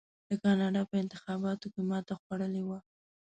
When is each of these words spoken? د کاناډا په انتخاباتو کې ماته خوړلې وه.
د 0.29 0.31
کاناډا 0.43 0.81
په 0.89 0.95
انتخاباتو 1.03 1.67
کې 1.73 1.81
ماته 1.89 2.13
خوړلې 2.21 2.63
وه. 2.67 2.79